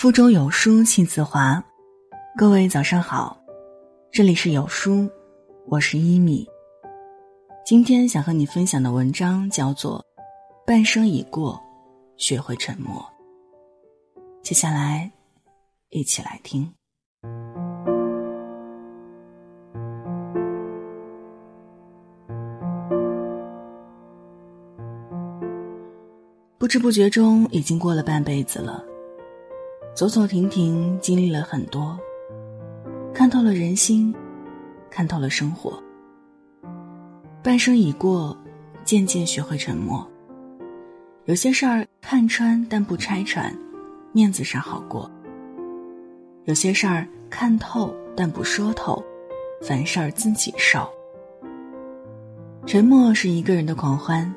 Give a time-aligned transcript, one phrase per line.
[0.00, 1.62] 腹中有书气自华，
[2.34, 3.38] 各位早上好，
[4.10, 5.06] 这里是有书，
[5.66, 6.48] 我是一米。
[7.66, 10.02] 今天想和你分享的文章叫做
[10.66, 11.62] 《半生已过，
[12.16, 12.94] 学会沉默》。
[14.42, 15.12] 接下来，
[15.90, 16.66] 一起来听。
[26.56, 28.86] 不知不觉中，已经过了半辈子了。
[29.94, 31.98] 走走停停，经历了很多，
[33.12, 34.14] 看透了人心，
[34.88, 35.82] 看透了生活。
[37.42, 38.36] 半生已过，
[38.84, 40.06] 渐渐学会沉默。
[41.26, 43.54] 有些事儿看穿但不拆穿，
[44.12, 45.10] 面子上好过；
[46.44, 49.02] 有些事儿看透但不说透，
[49.60, 50.88] 凡事儿自己受。
[52.64, 54.32] 沉默是一个人的狂欢，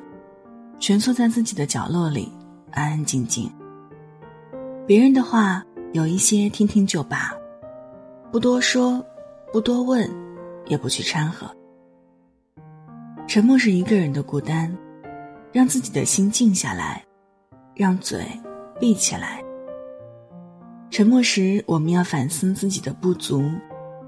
[0.78, 2.30] 蜷缩在自己的角落里，
[2.70, 3.50] 安安静静。
[4.86, 7.34] 别人的话有一些听听就罢，
[8.30, 9.02] 不多说，
[9.50, 10.06] 不多问，
[10.66, 11.50] 也不去掺和。
[13.26, 14.76] 沉默是一个人的孤单，
[15.52, 17.02] 让自己的心静下来，
[17.74, 18.26] 让嘴
[18.78, 19.42] 闭起来。
[20.90, 23.50] 沉默时，我们要反思自己的不足，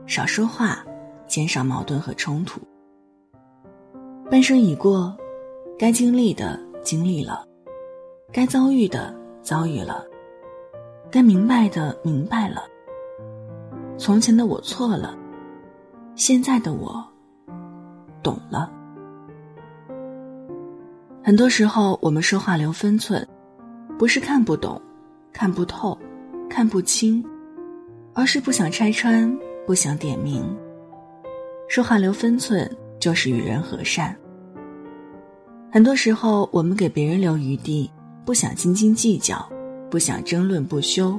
[0.06, 0.84] 少说话，
[1.26, 2.60] 减少矛盾和冲突。
[4.30, 5.16] 半生已过，
[5.78, 7.46] 该经历的经历了，
[8.30, 10.04] 该遭遇的遭遇了。
[11.10, 12.62] 该明白的明白了。
[13.98, 15.16] 从前的我错了，
[16.14, 17.02] 现在的我
[18.22, 18.70] 懂了。
[21.22, 23.26] 很多时候，我们说话留分寸，
[23.98, 24.80] 不是看不懂、
[25.32, 25.98] 看不透、
[26.48, 27.24] 看不清，
[28.12, 30.44] 而是不想拆穿、不想点名。
[31.68, 32.70] 说话留分寸，
[33.00, 34.16] 就是与人和善。
[35.72, 37.90] 很多时候，我们给别人留余地，
[38.24, 39.48] 不想斤斤计较。
[39.90, 41.18] 不想争论不休，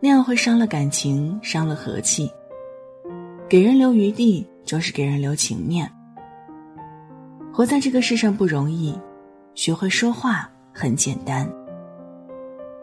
[0.00, 2.30] 那样会伤了感情，伤了和气。
[3.48, 5.90] 给人留余地，就是给人留情面。
[7.52, 8.98] 活在这个世上不容易，
[9.54, 11.48] 学会说话很简单，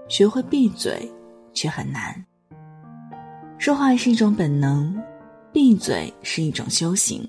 [0.07, 1.11] 学会闭嘴
[1.53, 2.15] 却很难。
[3.57, 4.99] 说话是一种本能，
[5.51, 7.27] 闭嘴是一种修行，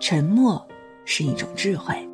[0.00, 0.66] 沉默
[1.04, 2.05] 是一种智慧。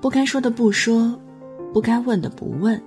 [0.00, 1.14] 不该说的不说，
[1.74, 2.80] 不该问的不问，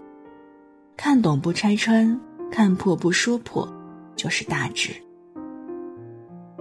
[0.98, 2.20] 看懂不拆穿，
[2.52, 3.72] 看破不说破，
[4.16, 4.92] 就是大智。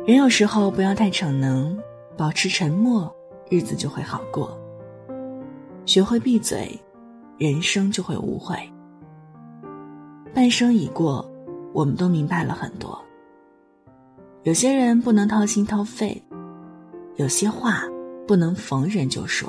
[0.06, 1.78] 人有时候不要太逞能，
[2.18, 3.10] 保持沉默，
[3.48, 4.58] 日子就会好过。
[5.86, 6.78] 学会闭嘴，
[7.38, 8.54] 人生就会无悔。
[10.34, 11.26] 半生已过，
[11.72, 13.02] 我们都明白了很多。
[14.42, 16.22] 有些人不能掏心掏肺，
[17.16, 17.84] 有些话
[18.26, 19.48] 不能逢人就说。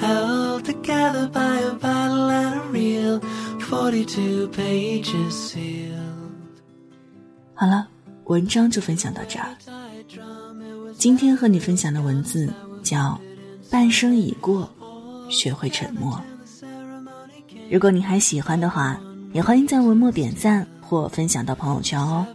[0.00, 3.20] held together by a battle and a real.
[3.60, 6.00] Forty two pages sealed.
[7.54, 7.86] 好了
[8.24, 9.54] 文章就分享到这儿。
[10.96, 12.52] 今天和你分享的文字
[12.82, 13.18] 叫
[13.70, 14.68] 半生已过
[15.30, 16.20] 学会沉默
[17.70, 19.00] 如果你还喜欢的话
[19.32, 22.26] 也欢迎在文末点赞或分享到朋友圈哦。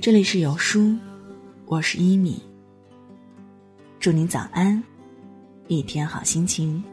[0.00, 0.96] 这里是有书
[1.66, 2.42] 我是一米
[4.00, 4.82] 祝您早安
[5.67, 6.83] 一天好心情。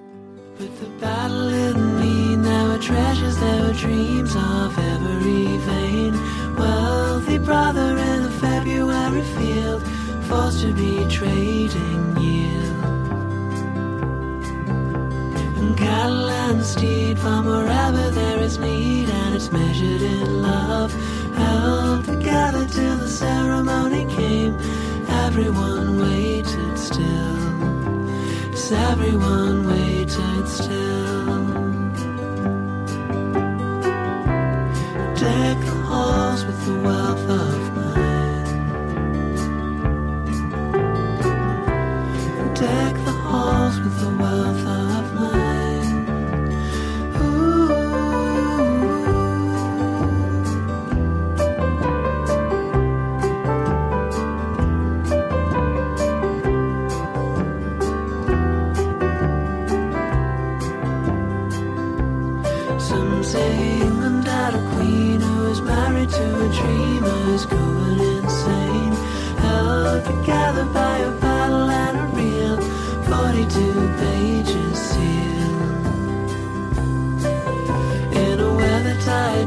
[0.59, 6.15] With the battle in me, there were treasures, there were dreams of every vein.
[6.57, 9.83] Wealthy brother in the February field,
[10.29, 12.85] forced to be trading yield.
[15.59, 20.93] And cattle and steed from wherever there is need, and it's measured in love.
[21.35, 24.57] Held together till the ceremony came,
[25.09, 27.38] everyone waited still
[28.72, 31.44] everyone waited still.
[35.16, 37.30] Deck the halls with the wealth
[66.58, 68.94] dreamer's going insane.
[69.38, 71.12] Held together by a
[71.70, 72.58] and a real
[73.10, 75.86] 42 pages sealed.
[78.16, 78.52] In a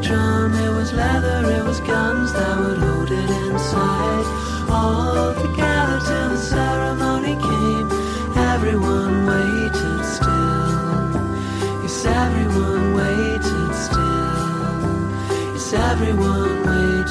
[0.03, 4.27] drum, it was leather, it was guns that would hold it inside.
[4.71, 5.62] All together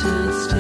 [0.02, 0.51] turned